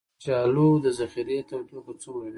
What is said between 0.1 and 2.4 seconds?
کچالو د ذخیرې تودوخه څومره وي؟